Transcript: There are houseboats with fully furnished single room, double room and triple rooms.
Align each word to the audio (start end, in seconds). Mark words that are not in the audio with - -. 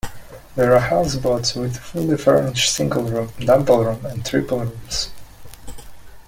There 0.55 0.73
are 0.73 0.79
houseboats 0.79 1.53
with 1.53 1.77
fully 1.77 2.17
furnished 2.17 2.73
single 2.73 3.03
room, 3.03 3.29
double 3.37 3.85
room 3.85 4.03
and 4.07 4.25
triple 4.25 4.61
rooms. 4.61 5.11